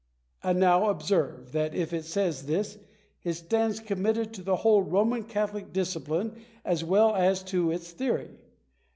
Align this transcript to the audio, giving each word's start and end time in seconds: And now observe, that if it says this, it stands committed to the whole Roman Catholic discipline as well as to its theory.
And 0.41 0.59
now 0.59 0.89
observe, 0.89 1.51
that 1.51 1.75
if 1.75 1.93
it 1.93 2.05
says 2.05 2.47
this, 2.47 2.79
it 3.21 3.33
stands 3.33 3.79
committed 3.79 4.33
to 4.33 4.41
the 4.41 4.55
whole 4.55 4.81
Roman 4.81 5.21
Catholic 5.21 5.71
discipline 5.71 6.43
as 6.65 6.83
well 6.83 7.15
as 7.15 7.43
to 7.43 7.69
its 7.69 7.91
theory. 7.91 8.31